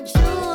[0.00, 0.47] my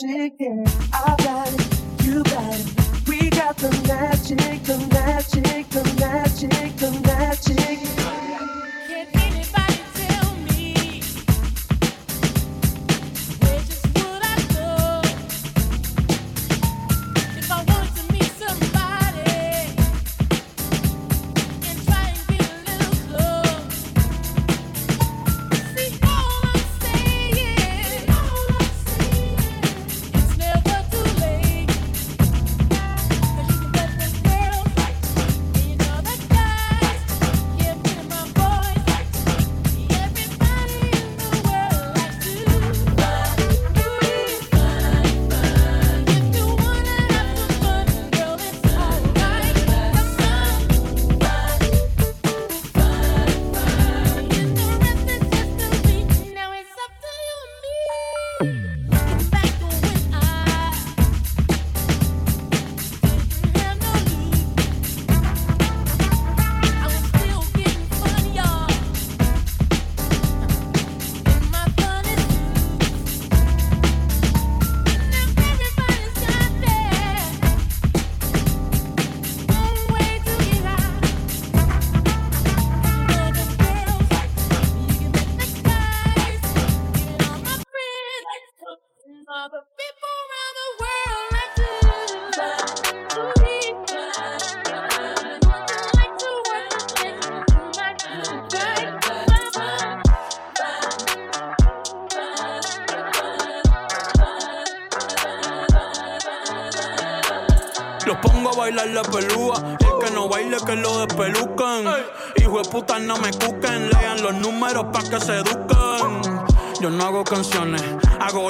[0.00, 0.64] magic, yeah.
[0.92, 1.21] I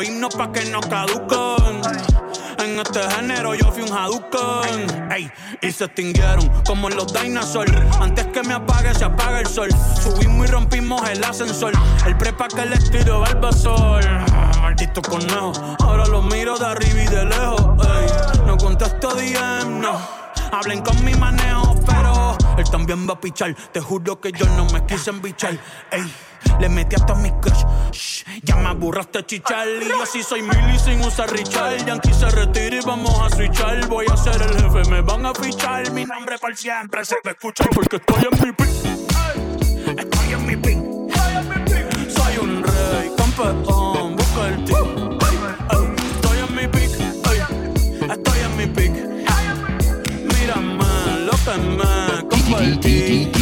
[0.03, 1.83] himnos pa' que no caduquen.
[2.59, 5.29] En este género yo fui un Hadouken Ey,
[5.63, 9.69] y se extinguieron como los dinosaurs Antes que me apague se apaga el sol
[10.01, 11.73] Subimos y rompimos el ascensor
[12.07, 14.05] El prepa que les tiro Barbasol
[14.61, 18.47] Maldito conejo Ahora lo miro de arriba y de lejos ey.
[18.47, 23.55] No contesto DM, no Hablen con mi manejo, pero él también va a pichar.
[23.73, 25.59] Te juro que yo no me quise embichar.
[25.91, 26.13] Ey,
[26.61, 28.12] le metí hasta mis crush.
[28.43, 29.67] Ya me aburraste chichar.
[29.69, 31.85] Y yo sí soy Milly sin usar Richard.
[31.85, 33.87] Yankee se retira y vamos a switchar.
[33.89, 35.91] Voy a ser el jefe, me van a fichar.
[35.93, 38.69] Mi nombre por siempre se me escucha porque estoy en mi pick.
[39.99, 40.79] Estoy en mi pick.
[42.17, 44.55] Soy un rey, campeón, busca el.
[44.55, 46.93] Ey, Estoy en mi pick.
[48.11, 48.93] Estoy en mi pick.
[50.41, 50.85] Mírame,
[51.27, 53.33] lo que me convertí.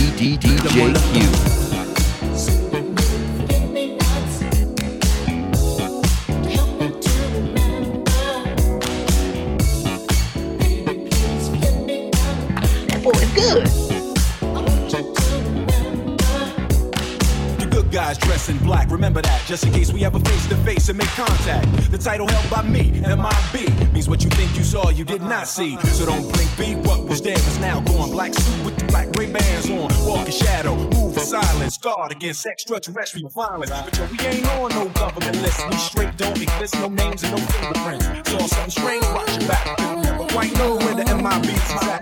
[17.90, 20.96] Guys dress in black, remember that, just in case we ever face to face and
[20.98, 21.66] make contact.
[21.90, 25.48] The title held by me, MIB, means what you think you saw, you did not
[25.48, 25.76] see.
[25.78, 28.10] So don't blink, be what was dead is now gone.
[28.10, 32.12] Black suit with the black gray bands on, walk in shadow, move in silence, guard
[32.12, 33.70] against extraterrestrial violence.
[33.70, 37.32] But yo, we ain't on no government list, we straight don't exist, no names and
[37.36, 38.30] no fingerprints.
[38.30, 39.78] Saw something strange, watch your back.
[39.98, 42.00] Never quite know where the MIB is at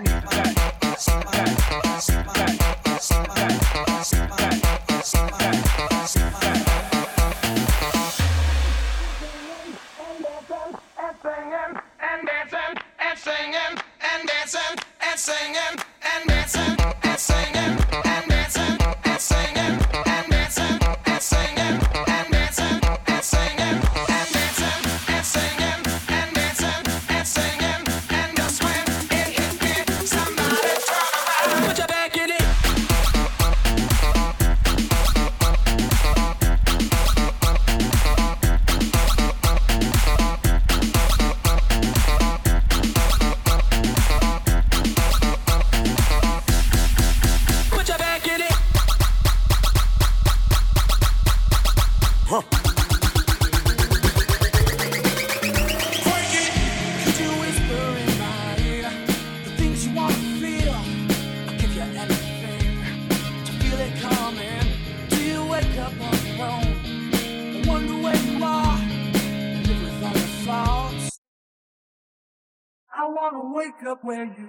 [17.19, 20.88] singing and dancing and singing and dancing.
[74.01, 74.48] where you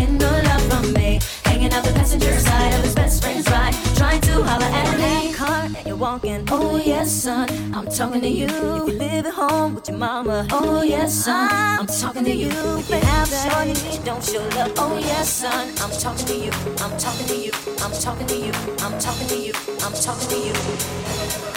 [7.01, 8.45] yes, son, I'm talking to you.
[8.45, 12.49] You live at home with your mama, oh yes, son, I'm talking to you.
[12.49, 13.73] You have all you
[14.05, 16.51] don't show love, oh yes, son, I'm talking to you.
[16.77, 17.51] I'm talking to you.
[17.81, 18.53] I'm talking to you.
[18.85, 19.53] I'm talking to you.
[19.81, 20.53] I'm talking to you.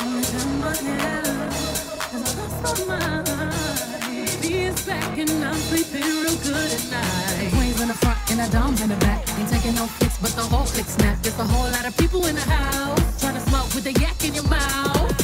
[0.00, 4.40] I'm in my head, I lost my mind.
[4.40, 7.52] Baby's back and I'm sleeping real good at night.
[7.52, 9.20] Queens in the front and a dom in the back.
[9.38, 11.20] Ain't taking no kicks, but the whole click snap.
[11.22, 14.24] There's a whole lot of people in the house trying to smoke with a yak
[14.24, 15.23] in your mouth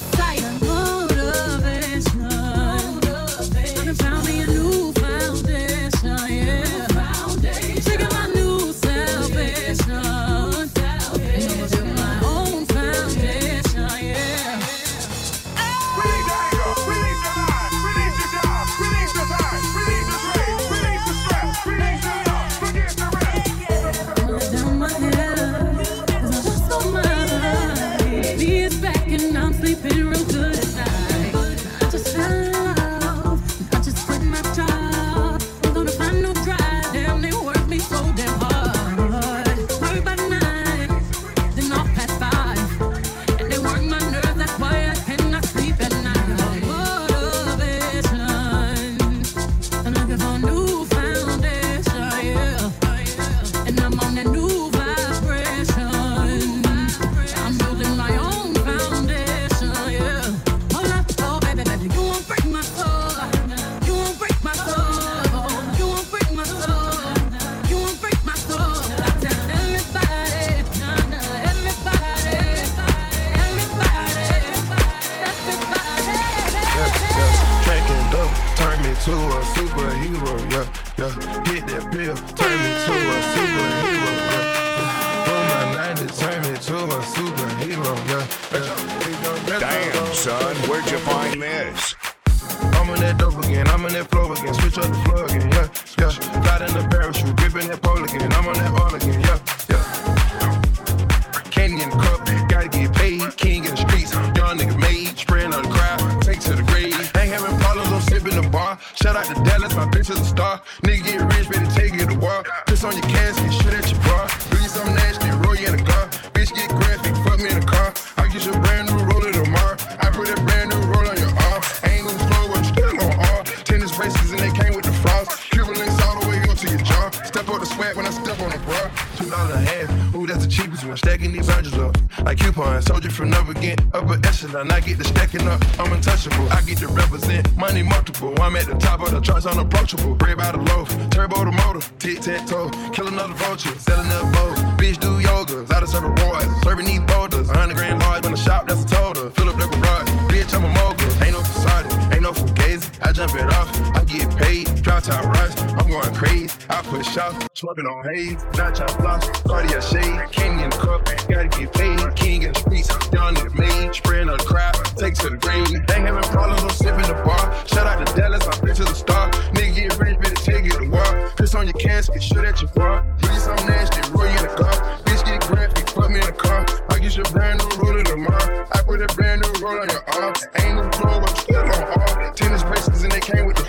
[154.91, 156.49] Now top rush, I'm going crazy.
[156.69, 158.43] I put shots, smoking on haze.
[158.57, 160.29] Now top floss, cardio shade.
[160.33, 162.15] King in the cup, gotta get paid.
[162.17, 163.93] King in the streets, down in the main.
[163.93, 165.71] Spraying on the crowd, take to the grave.
[165.87, 167.39] They having problems, I'm sipping the bar.
[167.67, 169.31] Shout out to Dallas, my bitch is a star.
[169.55, 171.31] Nigga get rich, bitch, take it to war.
[171.37, 173.07] Piss on your casket, shoot at your bar.
[173.23, 174.75] Really some nasty, roll you in the car.
[175.07, 176.67] Bitch get graphic, put me in the car.
[176.89, 178.67] I get your brand new roller tomorrow.
[178.75, 180.35] I put a brand new roll on your arm.
[180.59, 182.35] Ain't no blow I'm still on hard.
[182.35, 183.60] Tennis braces and they came with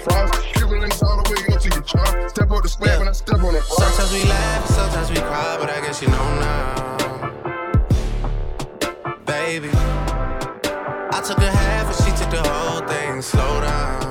[1.94, 2.98] uh, step up the square yeah.
[2.98, 3.62] when I step on it.
[3.62, 6.92] Sometimes we laugh, sometimes we cry, but I guess you know now.
[9.26, 13.22] Baby, I took a half and she took the whole thing.
[13.22, 14.01] Slow down.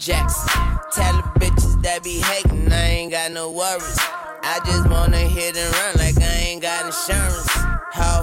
[0.00, 0.48] Jackson.
[0.94, 3.98] Tell the bitches that be hating, I ain't got no worries.
[4.42, 7.46] I just wanna hit and run like I ain't got insurance.
[7.92, 8.22] Ho,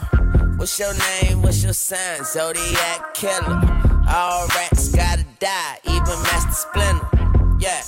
[0.58, 1.44] what's your name?
[1.44, 2.26] What's your sign?
[2.26, 3.62] Zodiac killer.
[4.10, 7.08] All rats gotta die, even Master Splinter.
[7.60, 7.84] Yeah.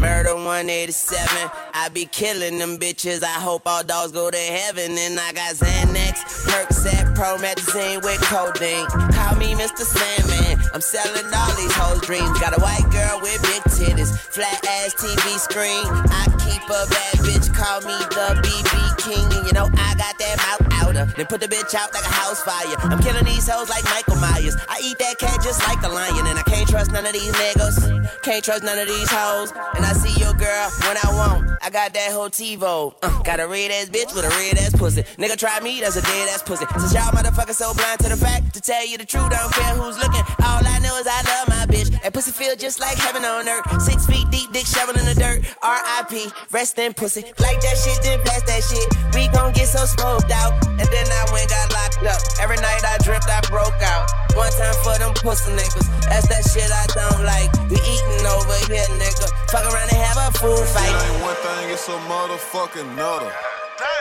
[0.00, 1.50] Murder 187.
[1.74, 3.22] I be killing them bitches.
[3.22, 4.96] I hope all dogs go to heaven.
[4.96, 8.86] And I got Xanax, Percocet, Promethazine with codeine.
[8.86, 9.84] Call me Mr.
[9.84, 10.49] Sandman.
[10.72, 12.38] I'm selling all these hoes' dreams.
[12.38, 15.84] Got a white girl with big titties, flat ass TV screen.
[16.10, 17.52] I keep a bad bitch.
[17.54, 19.24] Call me the BB King.
[19.32, 21.04] And you know I got that mouth outer.
[21.16, 22.76] Then put the bitch out like a house fire.
[22.90, 24.56] I'm killing these hoes like Michael Myers.
[24.68, 26.26] I eat that cat just like a lion.
[26.26, 28.22] And I can't trust none of these niggas.
[28.22, 29.52] Can't trust none of these hoes.
[29.76, 31.50] And I see your girl when I want.
[31.62, 32.94] I got that whole TiVo.
[33.02, 35.02] Uh, got a red ass bitch with a red ass pussy.
[35.16, 36.66] Nigga try me, that's a dead ass pussy.
[36.78, 39.52] Since y'all motherfuckers so blind to the fact, to tell you the truth, I don't
[39.52, 40.24] care who's looking.
[40.44, 41.90] All I know is I love my bitch.
[42.02, 43.82] That pussy feel just like heaven on earth.
[43.82, 45.44] Six feet deep, dick shoveling in the dirt.
[45.62, 46.26] R.I.P.
[46.50, 47.22] Rest in pussy.
[47.38, 48.89] Like that shit, then pass that shit.
[49.14, 50.54] We gon' get so smoked out.
[50.66, 52.20] And then I went got locked up.
[52.40, 54.10] Every night I dripped, I broke out.
[54.34, 55.88] One time for them pussy niggas.
[56.06, 57.50] That's that shit I don't like.
[57.68, 59.26] We eating over here, nigga.
[59.50, 60.88] Fuck around and have a food fight.
[60.88, 63.32] It ain't one thing, it's a motherfucking nutter.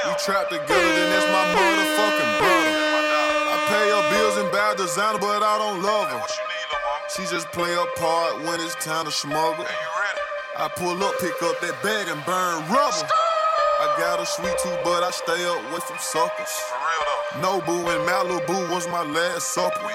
[0.05, 2.71] We trapped together, then that's my motherfucking brother.
[3.49, 6.23] I pay her bills and buy designer, but I don't love her.
[7.15, 9.65] She just play a part when it's time to smuggle.
[10.57, 13.28] I pull up, pick up that bag and burn rubber.
[13.79, 16.51] I got a sweet tooth, but I stay away from suckers.
[17.39, 19.87] Nobu and Malibu was my last supper.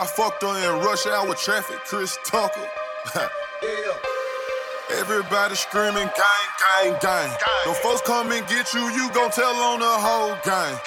[0.00, 2.66] I fucked her in rush hour traffic, Chris Tucker.
[3.14, 4.98] yeah.
[4.98, 7.30] Everybody screaming, gang, gang, gang.
[7.66, 10.78] The folks come and get you, you gon' tell on the whole gang.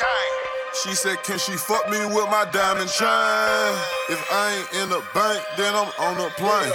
[0.83, 3.73] She said, can she fuck me with my diamond chain?
[4.09, 6.73] If I ain't in the bank, then I'm on the plane.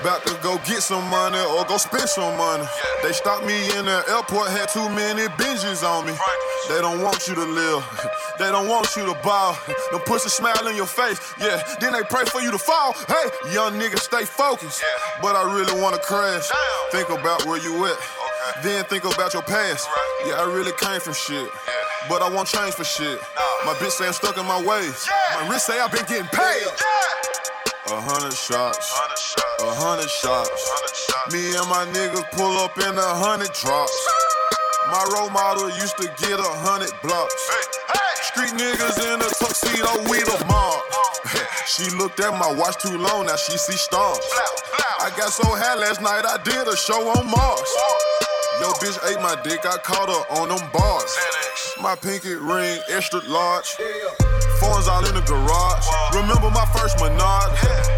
[0.00, 2.64] About to go get some money or go spend some money.
[3.02, 6.14] They stopped me in the airport, had too many binges on me.
[6.68, 7.84] They don't want you to live.
[8.40, 9.52] They don't want you to ball.
[9.92, 11.20] Them a smile in your face.
[11.38, 12.94] Yeah, then they pray for you to fall.
[13.06, 14.82] Hey, young nigga, stay focused.
[15.20, 16.48] But I really wanna crash.
[16.90, 17.98] Think about where you at.
[18.62, 19.86] Then think about your past.
[20.26, 21.50] Yeah, I really came from shit.
[22.08, 23.20] But I won't change for shit.
[23.66, 25.06] My bitch say I'm stuck in my ways.
[25.34, 26.64] My wrist say I've been getting paid.
[27.90, 30.62] A hundred shots, a hundred shots.
[31.34, 33.90] Me and my niggas pull up in a hundred drops.
[34.94, 37.34] My role model used to get a hundred blocks.
[38.30, 40.78] Street niggas in a tuxedo, we the mob.
[41.66, 44.22] she looked at my watch too long, now she see stars.
[45.02, 47.70] I got so high last night, I did a show on Mars.
[48.62, 51.10] Yo, bitch ate my dick, I caught her on them bars.
[51.82, 53.74] My pinky ring, extra large.
[54.60, 55.88] Phones all in the garage.
[56.12, 57.50] Remember my first Menard?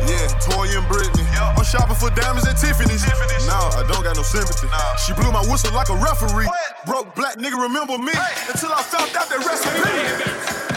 [0.07, 1.27] Yeah, Toy and Britney.
[1.35, 3.03] I'm shopping for diamonds at Tiffany's.
[3.47, 4.69] Nah, I don't got no sympathy.
[5.05, 6.47] She blew my whistle like a referee.
[6.87, 8.15] Broke black nigga, remember me?
[8.49, 10.72] Until I found out that recipe.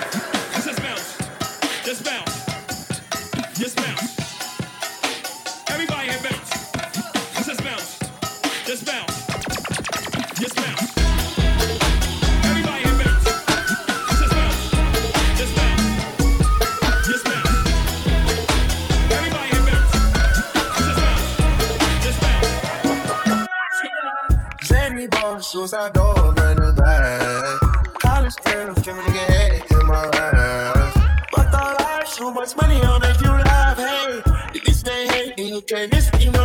[25.55, 27.59] Suicide door, running back.
[27.99, 30.93] College girl, give me nigga head in my eyes.
[31.31, 34.21] But the life, so much money on it, you love, hey.
[34.53, 36.44] If this ain't hate, you can miss me, no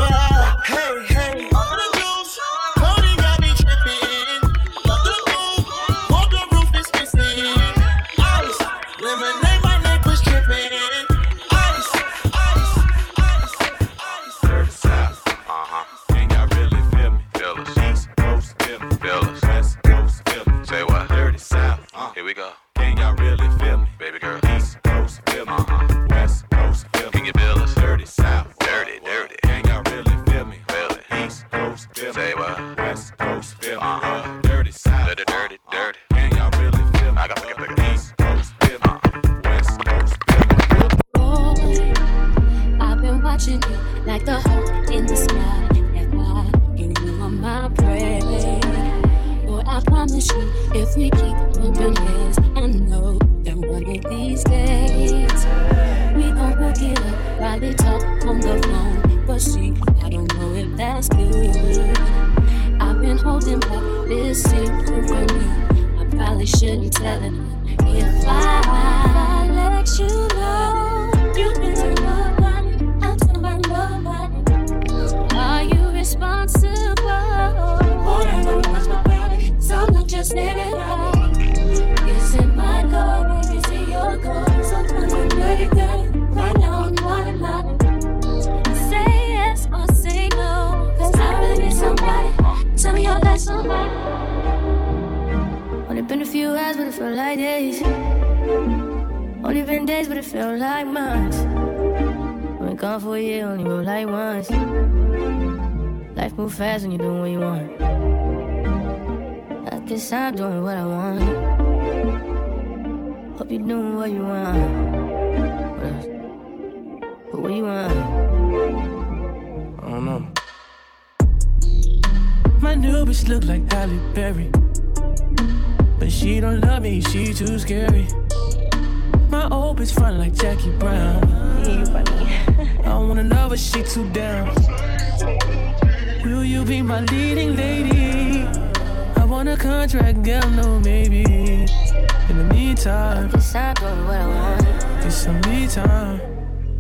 [142.80, 145.04] In the meantime, I'm doing what I want.
[145.04, 146.20] it's some me time.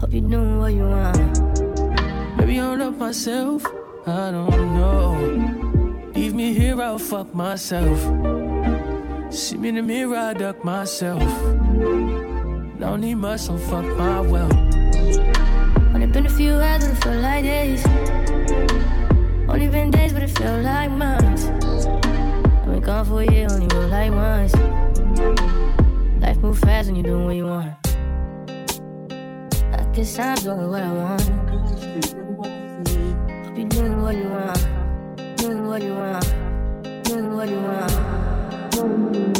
[0.00, 2.38] Hope you're doing what you want.
[2.38, 3.66] Maybe I love myself,
[4.06, 6.10] I don't know.
[6.14, 7.98] Leave me here, I'll fuck myself.
[9.30, 11.22] See me in the mirror, I duck myself.
[12.80, 14.56] Don't need much, so fuck my wealth.
[15.92, 17.86] Only been a few hours, but it felt like days.
[19.50, 21.44] Only been days, but it felt like months.
[21.44, 25.69] I've been gone for a year, only moved like once.
[26.20, 27.72] Life move fast when you're doing what you want.
[29.72, 31.22] I guess I'm doing what I want.
[33.46, 34.66] Hope you're doing what you want.
[35.38, 36.24] Doing what you want.
[37.04, 39.39] Doing what you want.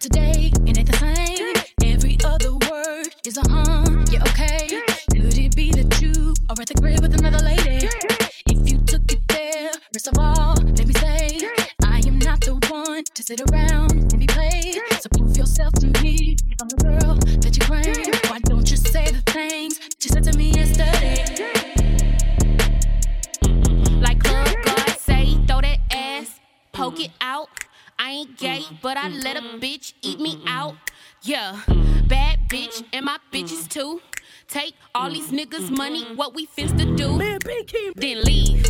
[0.00, 1.52] Today it ain't the same.
[1.84, 4.80] Every other word is a huh, yeah okay.
[5.12, 7.86] Could it be that you are at the crib with another lady?
[8.46, 11.40] If you took it there, first of all, let me say,
[11.84, 14.80] I am not the one to sit around and be played.
[15.00, 16.38] So prove yourself to me.
[16.62, 18.32] I'm the girl that you claim.
[18.32, 21.50] Why don't you say the things that you said to me yesterday?
[26.72, 27.50] Poke it out.
[28.02, 30.74] I ain't gay, but I let a bitch eat me out.
[31.20, 31.60] Yeah,
[32.08, 34.00] bad bitch, and my bitches too.
[34.48, 37.18] Take all these niggas' money, what we finna do?
[37.94, 38.64] Then leave,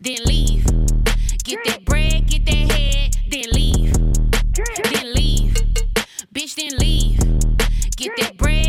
[0.00, 0.64] then leave.
[1.42, 3.92] Get that bread, get that head, then leave,
[4.92, 5.54] then leave.
[6.32, 7.18] Bitch, then leave.
[7.96, 8.67] Get that bread,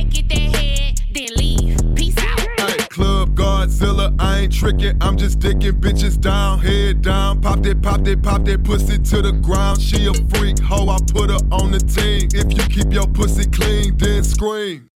[3.79, 7.41] Godzilla, I ain't tricking, I'm just dicking bitches down, head down.
[7.41, 9.81] Pop that, pop that, pop that pussy to the ground.
[9.81, 12.29] She a freak, hoe, I put her on the team.
[12.33, 14.87] If you keep your pussy clean, then scream.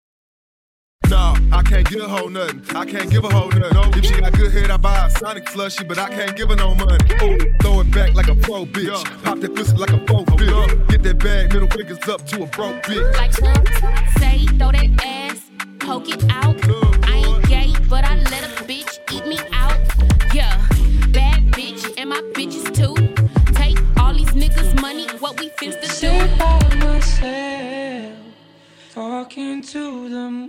[1.08, 2.62] No, I can't give a hoe nothing.
[2.74, 3.74] I can't give a hoe nothing.
[3.74, 3.82] No.
[3.94, 6.56] If she got good head, I buy a Sonic slushy, but I can't give her
[6.56, 6.98] no money.
[7.22, 9.04] Ooh, throw it back like a pro bitch.
[9.22, 10.88] Pop that pussy like a folk oh, bitch.
[10.88, 13.16] Get that bag, middle fingers up to a broke bitch.
[13.16, 13.68] Like Club
[14.18, 16.56] say, throw that ass, poke it out.
[17.04, 18.21] I ain't gay, but I
[22.32, 22.94] bitches too.
[23.54, 26.36] Take all these niggas' money, what we finna Sit do?
[26.38, 28.16] by myself,
[28.94, 30.46] talking to the moon.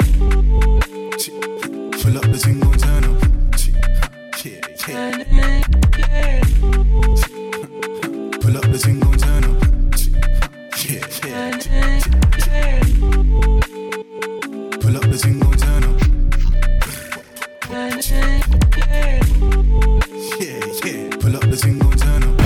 [2.01, 3.23] Pull up the thing gon' turn up.
[4.43, 5.11] Yeah, yeah.
[8.41, 9.51] Pull up the thing gon' turn up.
[10.83, 11.51] Yeah, yeah.
[14.81, 15.99] Pull up the thing gon' turn up.
[20.39, 21.09] Yeah, yeah.
[21.53, 22.42] Pull up the thing gon' turn up.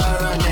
[0.00, 0.47] Day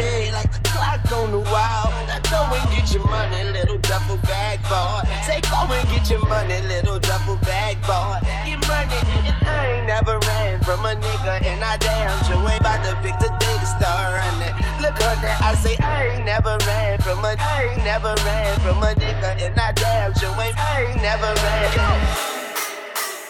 [0.00, 1.88] day like the clock on the wall.
[2.08, 5.04] Now go and get your money, little duffel bag boy.
[5.26, 8.18] Say go and get your money, little duffel bag boy.
[8.46, 12.60] Get money, and I ain't never ran from a nigga, and I damn sure ain't
[12.60, 14.54] about to pick the day to start running.
[14.80, 18.60] Look on that, I say I ain't never ran from a, I ain't never ran
[18.60, 21.68] from a nigga, and I damn sure ain't, I ain't never ran.
[21.76, 21.88] Go,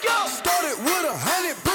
[0.07, 0.15] go.
[0.27, 1.70] Started with a hundred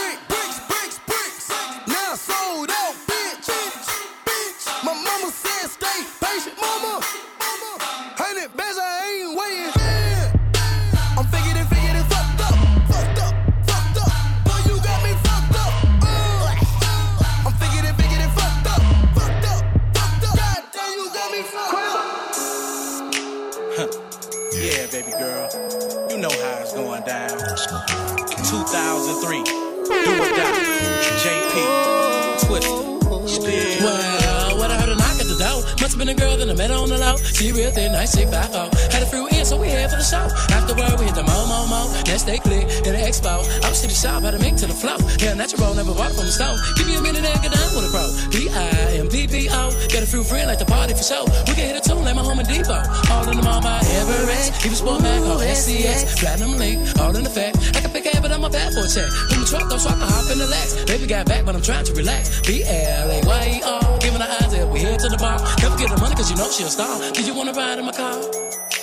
[36.57, 37.17] a I met on the low.
[37.17, 38.73] She real thin, nice, sick, back off.
[38.93, 40.25] Had a few in, so we head for the show.
[40.55, 41.93] Afterward, we hit the mo, mo, mo.
[42.07, 43.45] Next day, click, in the expo.
[43.65, 44.97] I was to the shop, had a mink to the flow.
[45.19, 46.59] Yeah, natural, never bought from the stove.
[46.77, 48.05] Give me a minute and get down with a pro.
[48.33, 49.63] B-I-M-P-P-O.
[49.93, 51.25] Got a few friends like the party for show.
[51.47, 52.83] We can hit a tune like my home in Depot.
[53.13, 54.65] All in the mall by Everest.
[54.65, 56.21] Even Sport Mac or SCX.
[56.21, 57.61] Platinum Link, all in the fact.
[57.77, 59.11] I can pick a but I'm a bad boy check.
[59.29, 60.85] From the truck, though, so I can hop in the Lex.
[60.85, 62.41] Baby got back, but I'm trying to relax.
[62.43, 63.99] B-L-A-Y-E-R.
[64.01, 64.46] Giving her eyes
[64.77, 65.39] we head to the bar.
[65.63, 67.01] Never get the money, cause you know she a star.
[67.13, 68.21] Do you wanna ride in my car?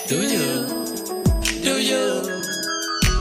[0.10, 0.66] Do you?
[1.62, 2.04] Do you?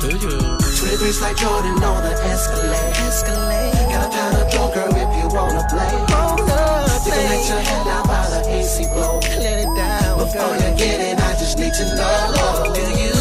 [0.00, 0.36] Do you?
[0.80, 2.96] Triggers like Jordan on the Escalade.
[3.06, 3.92] Escalade.
[3.92, 5.94] Got a pound of dough, girl, if you wanna play.
[6.12, 6.48] Wanna
[7.04, 9.20] You can let your head out while the AC blow.
[9.20, 10.18] Let it down.
[10.18, 12.72] Before you get it, I just need to know.
[12.74, 13.11] Do you?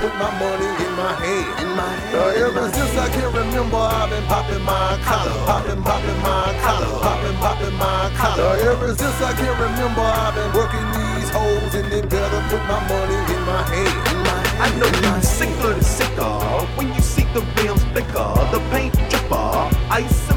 [0.00, 1.60] Put my money in my hand.
[1.60, 2.16] In my hand.
[2.16, 6.92] Uh, ever since I can remember, I've been popping my collar, popping, popping my collar,
[7.04, 8.56] popping, popping my collar.
[8.56, 12.62] Uh, ever since I can remember, I've been working these hoes, and they better put
[12.64, 13.96] my money in my hand.
[14.08, 14.60] In my hand.
[14.64, 16.32] I know you sicker than sicker
[16.76, 18.99] when you see the rims thicker, the paint dripper, ice in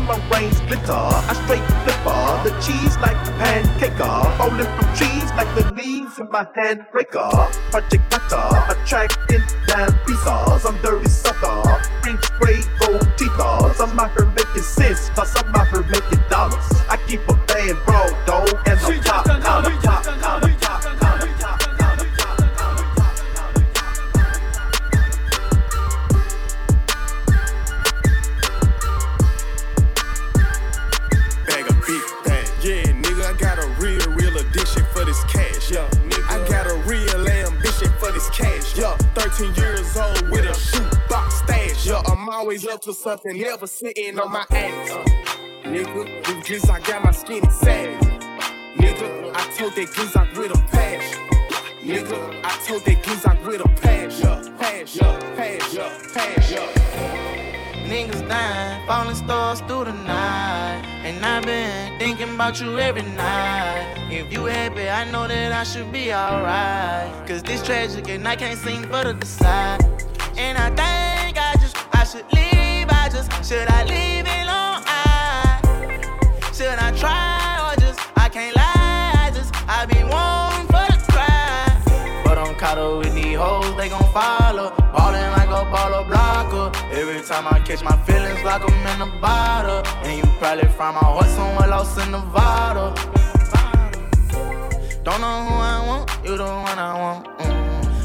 [0.06, 0.92] my reins glitter.
[0.92, 6.30] I straight flipper, the cheese like a pancaker, falling from trees like the leaves in
[6.30, 7.30] my hand breaker.
[7.72, 10.66] Project Butter, attracting down pieces.
[10.66, 13.80] I'm dirty sucker, French spray gold teethers.
[13.80, 14.16] I'm out
[43.14, 44.92] something, never sitting on my ass.
[44.92, 45.04] Uh,
[45.66, 48.02] nigga, with glizz, I got my skinny sack.
[48.76, 51.24] Nigga, I told that glizz I with a passion.
[51.84, 54.58] Nigga, I told that glizz I with a passion.
[54.58, 56.68] Passion, passion, passion.
[57.86, 60.82] niggas dying, falling stars through the night.
[61.04, 64.08] And I've been thinking about you every night.
[64.10, 67.28] If you happy, I know that I should be alright.
[67.28, 69.84] Cause this tragic and I can't seem for to decide.
[70.36, 72.73] And I think I just, I should leave.
[73.44, 74.82] Should I leave it on?
[76.54, 79.14] Should I try or just, I can't lie.
[79.26, 82.24] I just, I be wanting for the cry.
[82.24, 84.74] But I'm caught with these hoes, they gon' follow.
[84.96, 86.72] Ballin' like a baller blocker.
[86.94, 89.84] Every time I catch my feelings, like in a bottle.
[90.04, 92.96] And you probably find my heart somewhere lost in Nevada.
[95.04, 97.33] Don't know who I want, you the one I want.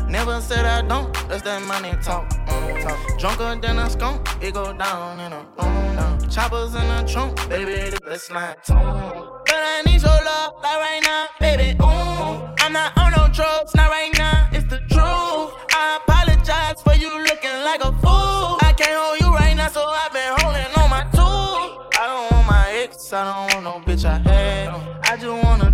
[0.09, 2.31] Never said I don't, that's that money talk.
[2.31, 3.19] talk.
[3.19, 6.29] Drunker than a skunk, it go down in a room.
[6.31, 9.45] Choppers in the trunk, baby, let's not talk.
[9.45, 11.77] But I need your love, like right now, baby.
[11.83, 15.53] Ooh, I'm not on no drugs, not right now, it's the truth.
[15.77, 18.57] I apologize for you looking like a fool.
[18.63, 21.87] I can't hold you right now, so I've been holding on my tool.
[21.99, 24.28] I don't want my ex, I don't want no bitch I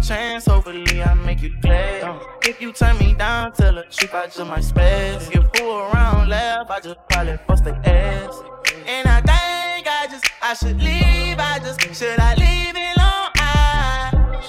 [0.07, 2.05] chance, hopefully I make you glad.
[2.05, 2.39] Oh.
[2.43, 5.29] If you turn me down, tell the truth, I just might spaz.
[5.29, 8.43] If you fool around laugh, I just probably bust their ass.
[8.87, 13.31] And I think I just, I should leave, I just, should I leave it alone?
[13.37, 14.41] I,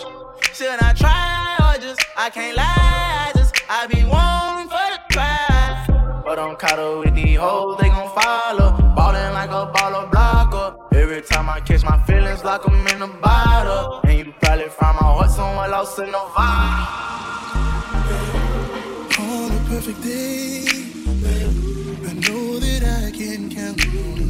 [0.54, 5.00] should I try or just, I can't lie, I just, I be wanting for the
[5.14, 6.22] cry.
[6.26, 8.76] But I'm caught up with these hoes, they gon' follow.
[8.96, 10.76] Ballin' like a baller blocker.
[10.94, 14.02] Every time I catch my feelings, like I'm in a bottle.
[14.56, 16.88] Probably find my heart somewhere lost in the vibe.
[19.20, 20.64] on a perfect day.
[22.08, 24.25] I know that I can count on you.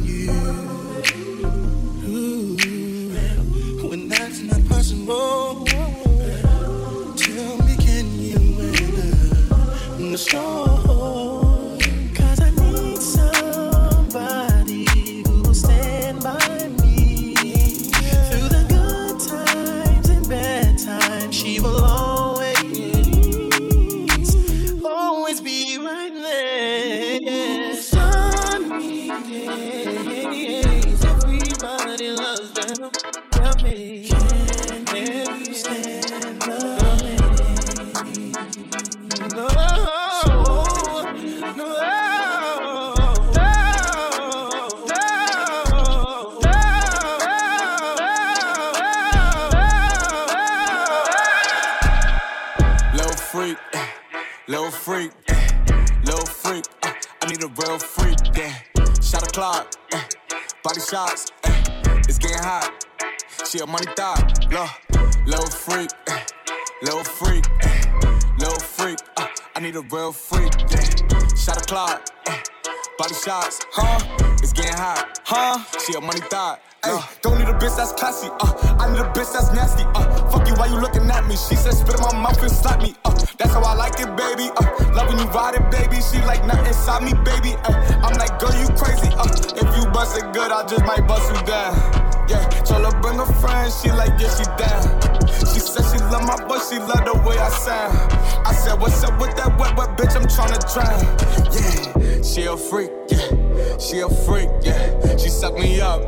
[104.24, 105.16] Freak, yeah.
[105.16, 106.00] She suck me up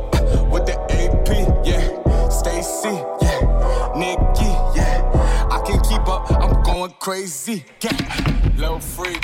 [0.51, 1.29] with the AP,
[1.65, 2.29] yeah.
[2.29, 3.91] Stacy, yeah.
[3.95, 5.47] Nikki, yeah.
[5.51, 7.97] I can keep up, I'm going crazy, yeah.
[8.57, 9.23] Little freak,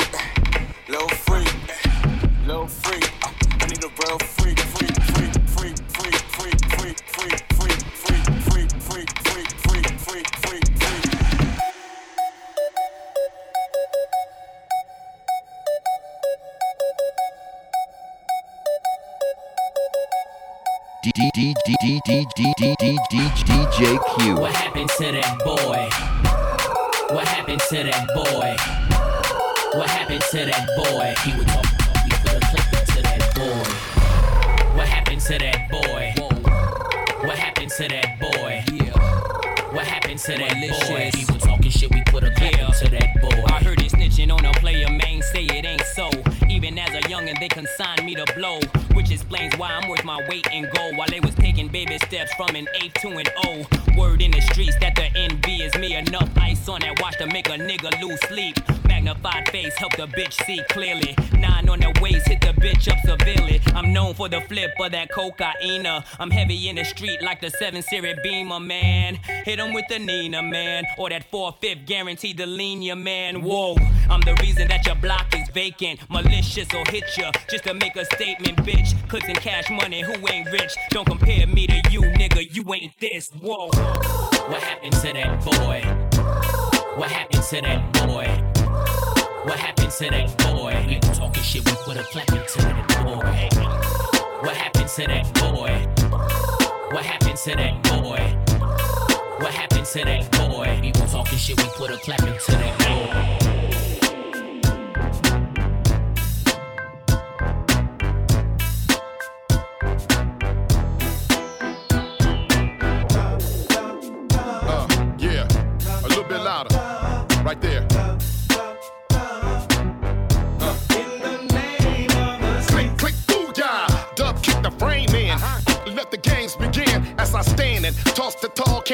[22.15, 24.35] D D D D D D D DJ Q.
[24.37, 25.89] What happened to that boy?
[27.13, 28.55] What happened to that boy?
[29.77, 31.13] What happened to that boy?
[31.25, 31.65] He would talk,
[32.05, 34.77] we put a clip into that boy.
[34.77, 36.13] What happened to that boy?
[37.27, 38.63] What happened to that boy?
[39.75, 41.11] What happened to that boy?
[41.13, 43.43] People talking shit, we put a clip into that boy.
[43.53, 46.09] I heard they snitching on a player, man, say it ain't so.
[46.49, 48.84] Even as a youngin', they consigned me to blow, which
[49.25, 50.97] explains why I'm worth my weight in gold.
[50.97, 53.65] While they was taking baby steps from an eighth to an O.
[53.97, 55.95] Word in the streets that the envy is me.
[55.95, 58.55] Enough ice on that watch to make a nigga lose sleep.
[58.87, 61.15] Magnified face, help the bitch see clearly.
[61.33, 63.61] Nine on the waist, hit the bitch up severely.
[63.73, 65.87] I'm known for the flip of that cocaine.
[66.19, 69.15] I'm heavy in the street like the 7 Series Beamer, man.
[69.45, 70.85] Hit 'em with the Nina, man.
[70.99, 73.41] Or that 4 5 guaranteed to lean your man.
[73.41, 73.75] Whoa.
[74.09, 75.99] I'm the reason that your block is vacant.
[76.09, 78.93] Malicious or hit ya just to make a statement, bitch.
[79.15, 80.75] Cooks and cash money, who ain't rich?
[80.89, 82.53] Don't compare me to you, nigga.
[82.53, 83.29] You ain't this.
[83.41, 83.67] Whoa.
[83.67, 85.79] What happened to that boy?
[86.97, 88.27] What happened to that boy?
[89.45, 90.85] What happened to that boy?
[90.89, 94.41] People talking shit, we put a clap into that boy.
[94.41, 95.71] What happened to that boy?
[96.93, 98.19] What happened to that boy?
[99.39, 100.79] What happened to that boy?
[100.81, 103.54] People talking shit, we put a clap into that boy.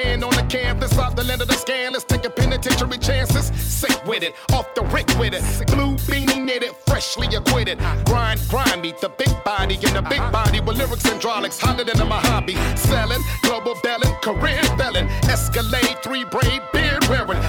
[0.02, 1.94] Can on the canvas of the land of the scan.
[1.94, 3.46] Let's take a penitentiary chances.
[3.56, 5.44] Sick with it, off the rick with it.
[5.68, 7.78] Blue beanie knitted, freshly acquitted.
[8.06, 11.84] Grind, grind me, the big body in the big body with lyrics and hydraulics hotter
[11.84, 12.56] than a hobby.
[12.76, 15.08] Selling, global belling, career felon.
[15.30, 17.42] Escalade, three braid, beard wearing.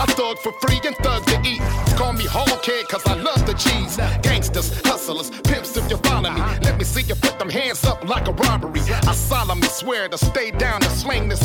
[0.00, 1.60] I thug for free and thug to eat.
[1.96, 3.96] Call me Hog Head cause I love the cheese.
[4.22, 6.40] Gangsters, hustlers, pimps if you follow me.
[6.62, 8.80] Let me see you put them hands up like a robbery.
[9.06, 11.36] I solemnly swear to stay down and sling the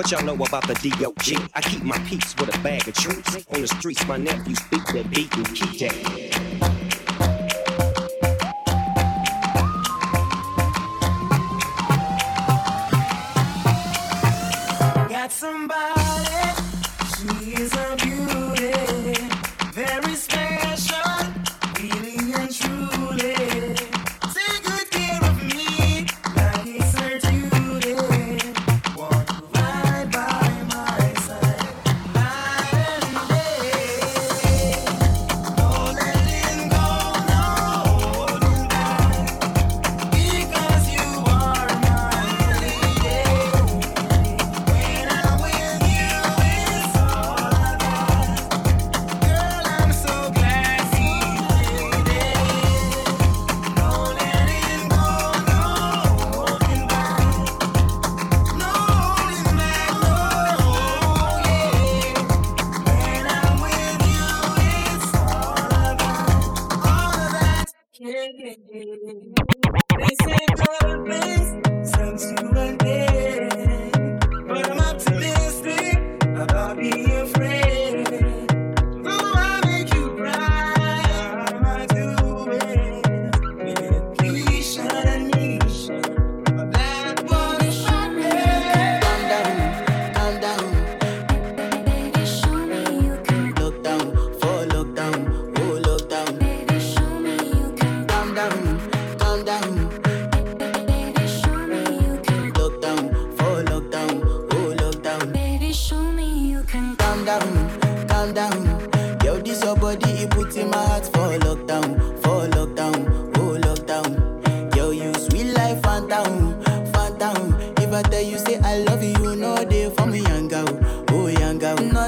[0.00, 1.50] What y'all know about the DOG?
[1.54, 3.36] I keep my peace with a bag of troops.
[3.52, 6.89] On the streets, my nephews speak that beat and keep that.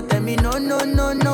[0.00, 1.31] Tell me no no no no,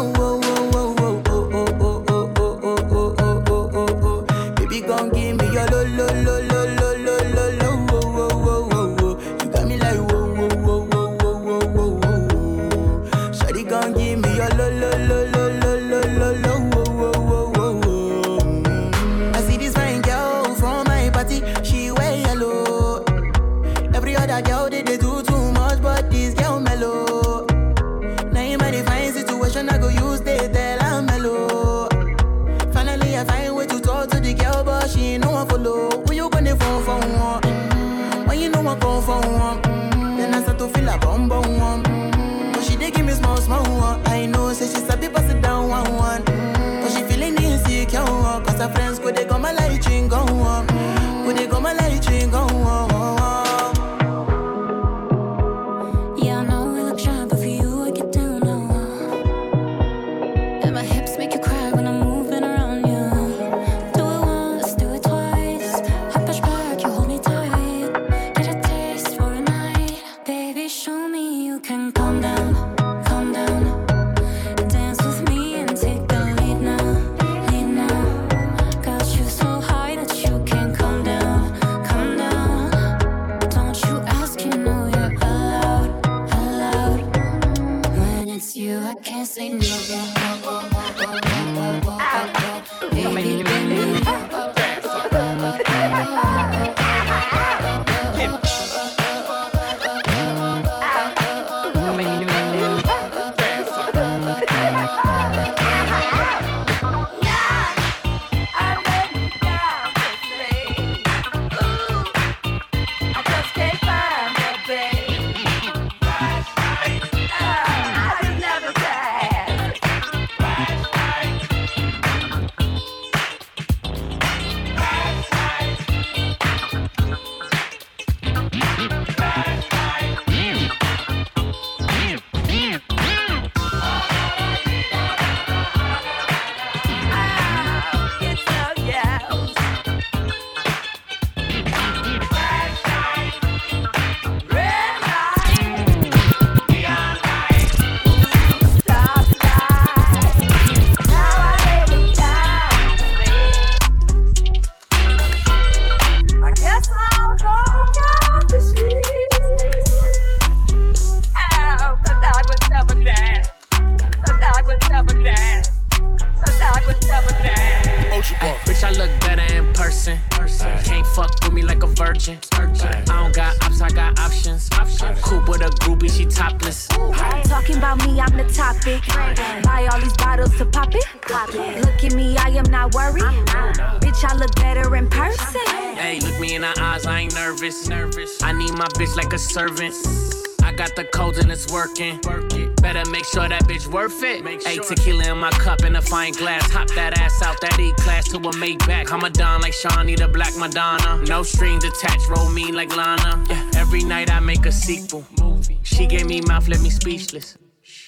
[194.09, 194.67] that bitch worth it.
[194.67, 196.71] Hey, tequila in my cup in a fine glass.
[196.71, 199.11] Hop that ass out that E class to a Maybach.
[199.13, 201.23] I'm a don like Shawnee, the Black Madonna.
[201.27, 203.45] No strings attached, roll me like Lana.
[203.49, 203.71] Yeah.
[203.77, 205.25] Every night I make a sequel.
[205.41, 205.79] Movie.
[205.83, 207.57] She gave me mouth, left me speechless.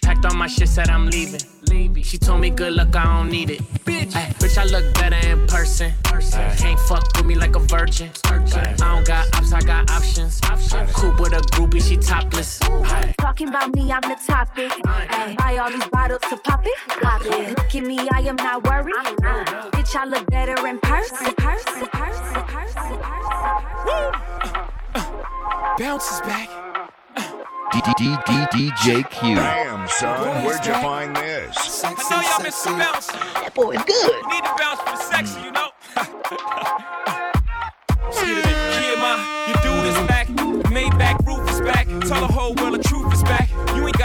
[0.02, 1.40] Packed all my shit, said I'm leaving.
[2.02, 3.60] She told me good luck, I don't need it.
[3.84, 5.92] Bitch, Ay, bitch, I look better in person.
[6.58, 8.10] Can't fuck with me like a virgin.
[8.24, 8.38] I
[8.78, 10.40] don't got ops, I got options.
[10.92, 12.58] Coupe with a groupie, she topless.
[13.40, 14.70] Talking about me, I'm the topic.
[14.84, 16.76] Ay, Buy all these bottles to pop it.
[17.00, 17.56] Pop it.
[17.56, 18.94] Look at me, I am not worried.
[19.72, 21.32] Bitch, I look better in person.
[21.36, 22.98] person, person, person, person.
[25.78, 26.50] Bounce is back.
[27.72, 29.36] DJ Q.
[29.36, 31.82] Damn, son, where'd you find this?
[31.82, 33.06] I know y'all miss the bounce.
[33.06, 34.26] That boy good.
[34.28, 35.70] Need to bounce for the sexy, you know.
[38.12, 38.42] See the
[38.76, 39.16] kid, ma,
[39.48, 40.28] your dude is back.
[40.70, 41.86] Maybach roof is back.
[42.06, 42.80] Tell the whole world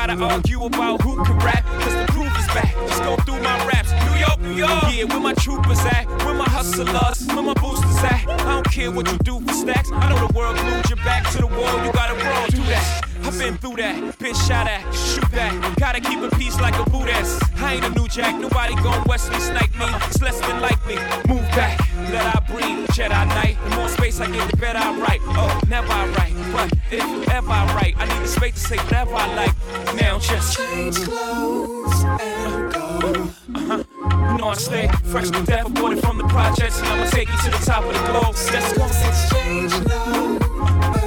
[0.07, 2.75] gotta argue about who can rap, cause the proof is back.
[2.87, 3.91] Just go through my raps.
[3.91, 4.83] New York, New York.
[4.93, 6.05] Yeah, where my troopers at?
[6.23, 7.25] Where my hustlers?
[7.27, 8.27] Where my boosters at?
[8.27, 9.91] I don't care what you do for stacks.
[9.91, 11.85] I know the world glued your back to the wall.
[11.85, 13.04] You gotta roll through that.
[13.25, 15.75] I've been through that, been shot at, shoot that.
[15.77, 17.41] Gotta keep a peace like a Buddhist.
[17.57, 19.85] I ain't a new jack, nobody gon' Wesley snipe me.
[20.07, 20.95] It's less than likely.
[21.27, 21.79] Move back,
[22.11, 22.87] let I breathe.
[22.95, 25.21] Jedi Knight, the more space I get, the better I write.
[25.25, 28.77] Oh, never I write, but if ever I write, I need the space to say
[28.77, 29.55] whatever I like.
[29.95, 33.31] Now just change clothes and go.
[33.55, 33.83] Uh-huh.
[34.31, 37.37] You know I stay fresh to death, aborted from the projects, and I'ma take you
[37.37, 38.35] to the top of the globe.
[38.53, 38.85] Let's go.
[38.85, 40.45] Exchange numbers and go.
[40.45, 41.04] And girl,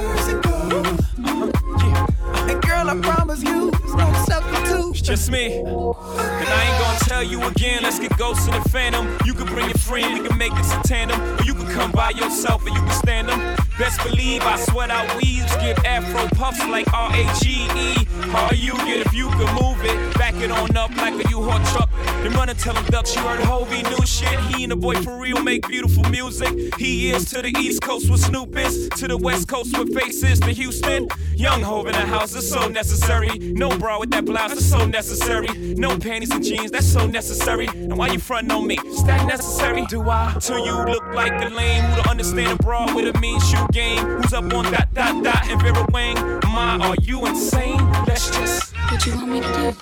[2.89, 4.89] I promise you, it's no.
[4.89, 5.59] It's just me.
[5.59, 9.15] And I ain't gonna tell you again, let's get ghosts in the phantom.
[9.25, 11.21] You can bring your friend, we can make this a tandem.
[11.21, 13.39] Or you can come by yourself and you can stand them.
[13.77, 18.07] Best believe I sweat out weaves, give afro puffs like R-A-G-E.
[18.31, 20.17] How you get if you can move it?
[20.17, 21.89] Back it on up like a U-Haul truck.
[22.23, 24.39] Then run and tell them ducks you heard Hovey new shit.
[24.51, 26.75] He and the boy for real make beautiful music.
[26.77, 30.39] He is to the East Coast with Snoop is, to the West Coast with faces
[30.41, 31.07] to Houston.
[31.35, 33.29] Young Hov in the house, is so necessary.
[33.39, 35.47] No bra with that blouse, is so necessary.
[35.75, 37.67] No panties and jeans, that's so necessary.
[37.67, 38.77] And why you frontin' on me?
[38.85, 39.85] Is that necessary?
[39.85, 40.35] Do I?
[40.41, 43.65] Till you look like a lame who don't understand a bra with a mean shoe
[43.71, 44.05] game.
[44.05, 46.15] Who's up on that, dot, dot, and Vera Wang?
[46.47, 47.77] Ma, are you insane?
[48.05, 48.75] Let's just.
[48.91, 49.75] What you want me to do?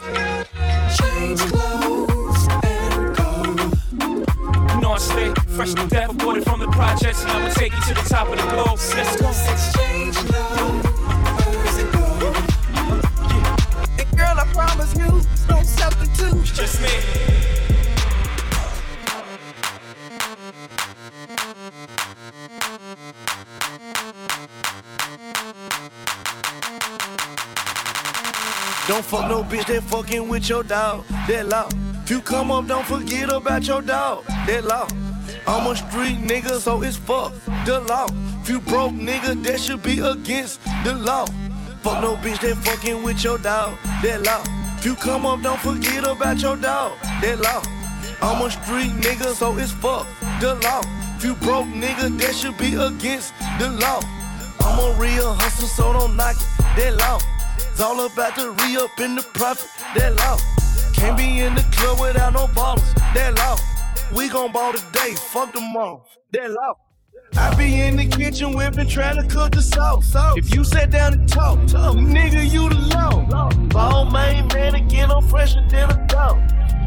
[0.95, 1.96] Change clothes
[4.87, 4.93] go.
[4.93, 7.81] You know I stay fresh to death, aborted from the projects, and I'ma take you
[7.81, 8.79] to the top of the globe.
[8.95, 9.29] Let's go.
[9.29, 12.33] Exchange numbers and go.
[13.99, 16.41] And girl, I promise you, it's no substitute.
[16.41, 16.89] It's just me.
[28.87, 31.03] Don't fuck no bitch that fucking with your dog.
[31.27, 31.67] That law.
[32.03, 34.23] If you come up, don't forget about your dog.
[34.47, 34.87] That law.
[35.45, 37.33] I'm a street nigga, so it's fuck
[37.65, 38.07] the law.
[38.45, 41.25] You broke nigga, that should be against the law.
[41.81, 43.77] Fuck no bitch that fucking with your dog.
[44.01, 44.41] That law.
[44.77, 46.93] If you come up, don't forget about your dog.
[47.19, 47.61] That law.
[48.21, 50.07] I'm a street nigga, so it's fuck
[50.39, 50.81] the law.
[51.17, 53.99] If you broke nigga, that should be against the law.
[54.61, 56.47] I'm a real hustler, so don't knock it.
[56.77, 57.19] That law.
[57.57, 59.69] It's all about the re up in the profit.
[59.95, 60.37] That law.
[60.93, 62.93] Can't be in the club without no ballers.
[63.13, 63.57] That law.
[64.15, 66.05] We gon' ball today, fuck tomorrow.
[66.31, 66.75] That law.
[67.35, 70.13] I be in the kitchen whipping, trying to cook the sauce.
[70.37, 73.49] If you sat down and talk, talk nigga, you the law.
[73.67, 76.39] Ball main man again, I'm fresher than a dog.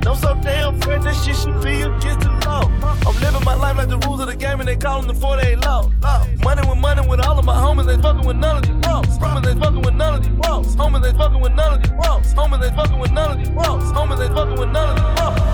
[0.06, 2.62] I'm so damn fresh, that shit should be against the law.
[3.06, 5.20] I'm living my life like the rules of the game, and they call them the
[5.20, 5.90] 48 law.
[6.00, 6.26] law.
[6.42, 9.06] Money with money with all of my homies, they fucking with none of these bros.
[9.18, 10.74] Homies, they fucking with none of these bros.
[10.74, 12.34] Homies, they fucking with none of these bros.
[12.34, 13.82] Homies, they fucking with none of these bros.
[13.92, 15.49] Homies, they fucking with none of these bros.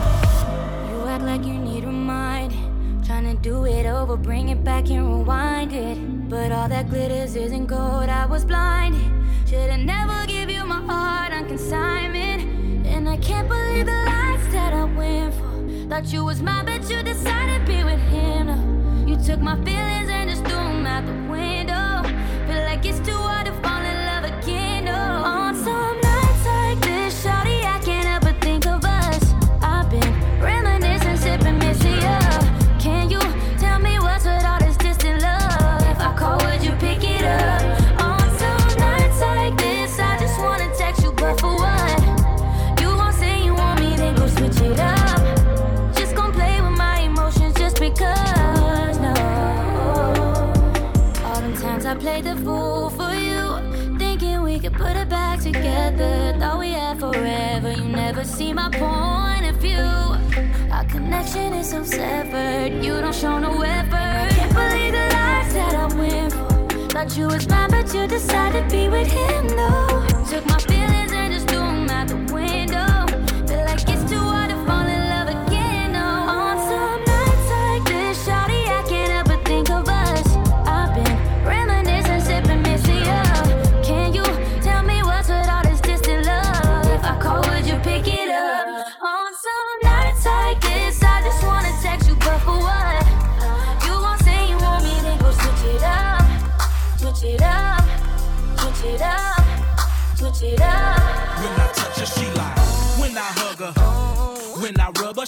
[1.17, 3.03] Act like you need reminding.
[3.07, 6.29] Trying to do it over, bring it back and rewind it.
[6.29, 9.01] But all that glitters isn't gold, I was blinded.
[9.49, 12.43] Should've never give you my heart on consignment.
[12.87, 15.89] And I can't believe the lies that I went for.
[15.89, 18.49] Thought you was mine, but you decided to be with him.
[18.49, 22.03] No, you took my feelings and just threw them out the window.
[22.47, 23.26] Feel like it's too
[57.17, 57.73] forever.
[57.73, 59.89] You never see my point of view.
[60.71, 62.85] Our connection is so severed.
[62.85, 63.95] You don't show no effort.
[63.95, 66.89] I can't believe the lies that I went for.
[66.93, 70.07] Thought you was mine, but you decided to be with him, though.
[70.31, 70.76] Took my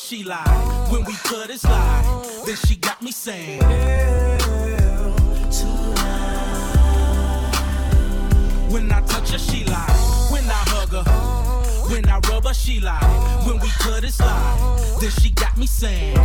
[0.08, 0.86] she lie.
[0.90, 3.60] When we cut it slide, then she got me saying.
[8.70, 10.28] When I touch her, she lie.
[10.30, 13.04] When I hug her, when I rub her, she lie.
[13.46, 16.16] When we cut it slide, then she got me saying.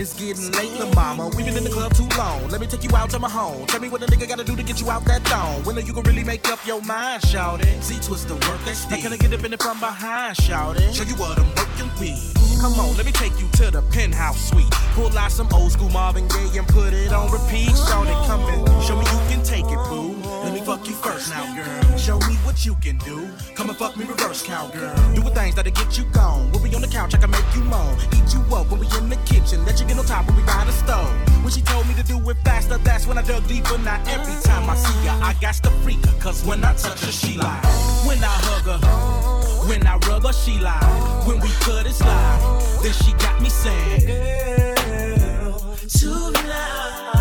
[0.00, 1.28] It's getting late, the mama.
[1.36, 2.48] We've been in the club too long.
[2.48, 3.66] Let me take you out to my home.
[3.66, 5.62] Tell me what a nigga gotta do to get you out that thong.
[5.64, 7.82] When are you gonna really make up your mind, shout it?
[7.82, 10.80] See, twist the work that's Now can I get up in it from behind, shout
[10.80, 10.94] it?
[10.94, 12.49] Show you what I'm working with.
[12.60, 14.70] Come on, let me take you to the penthouse suite.
[14.92, 17.74] Pull out some old school Marvin Gaye and put it on repeat.
[17.88, 18.66] Shout it, come in.
[18.82, 20.14] Show me you can take it, boo.
[20.44, 21.96] Let me fuck you first now, girl.
[21.96, 23.30] Show me what you can do.
[23.54, 24.94] Come and fuck me reverse cowgirl.
[25.14, 26.50] Do a things that'll get you gone.
[26.52, 27.96] We'll be on the couch, I can make you moan.
[28.12, 29.64] Eat you up when we in the kitchen.
[29.64, 31.08] Let you get on top when we by the stove.
[31.42, 33.78] When she told me to do it faster, that's when I dug deeper.
[33.78, 36.12] Now every time I see her, I got to freak her.
[36.20, 37.56] Cause when I touch her, she lie.
[38.04, 39.39] When I hug her,
[39.70, 41.22] when I rub her, she lie.
[41.26, 47.12] When we cut it slide, then she got me saying, Girl, tonight.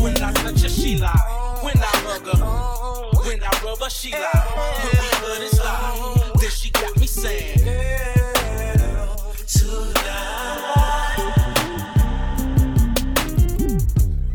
[0.00, 1.58] When I touch her, she lie.
[1.60, 2.38] When I hug her,
[3.28, 4.30] when I rub her, she lie.
[4.82, 9.16] When we cut it slide, then she got me saying, Girl,
[9.48, 10.14] tonight.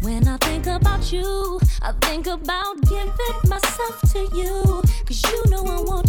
[0.01, 4.84] When I think about you, I think about giving myself to you.
[5.09, 6.09] Cause you know I want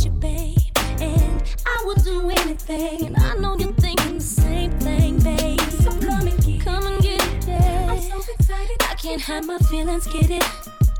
[2.70, 3.06] do anything.
[3.06, 5.60] And I know you're thinking the same thing, babe.
[5.82, 7.90] So come and get Come and get it.
[7.90, 8.76] I'm so excited.
[8.88, 10.44] I can't hide my feelings, get it.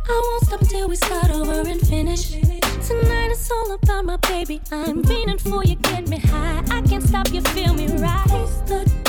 [0.09, 2.31] I won't stop till we start over and finish.
[2.31, 4.61] Tonight it's all about my baby.
[4.73, 6.63] I'm fiending for you, get me high.
[6.71, 9.00] I can't stop you, feel me right.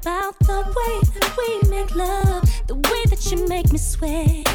[0.00, 4.46] About the way that we make love, the way that you make me sweat,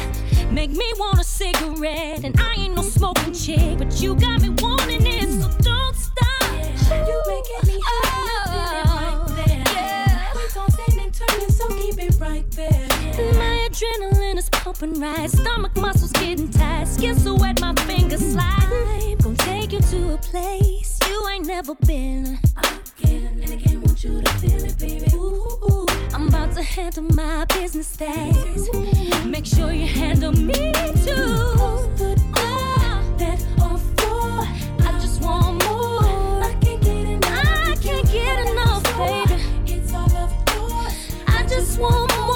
[0.50, 2.24] make me want a cigarette.
[2.24, 6.52] And I ain't no smoking chick, but you got me wanting it, so don't stop.
[6.90, 10.32] You making me high, yeah.
[10.34, 12.88] We tossing and turning, so keep it right there.
[13.34, 18.68] My adrenaline is pumping right, stomach muscles getting tight, skin so wet, my fingers slide.
[18.72, 22.38] I'm gonna take you to a place you ain't never been.
[22.98, 25.05] Again and again, want you to feel it, baby.
[26.56, 28.70] To handle my business days.
[29.26, 30.72] Make sure you handle me
[31.04, 31.54] too.
[33.18, 34.48] Bed or floor,
[34.80, 35.20] I just
[41.78, 42.35] want more.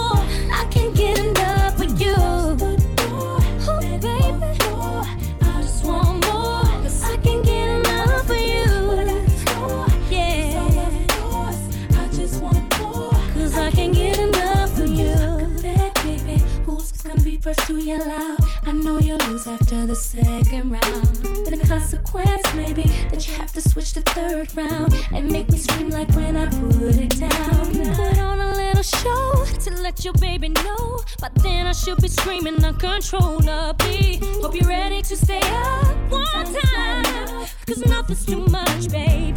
[21.91, 25.91] Consequence may be that you have to switch the third round and make me scream
[25.91, 27.97] like when I put it down.
[27.97, 31.01] Put on a little show to let your baby know.
[31.21, 34.21] But then I should be screaming uncontrollably.
[34.41, 37.47] Hope you're ready to stay up one time.
[37.67, 39.30] Cause nothing's too much, baby.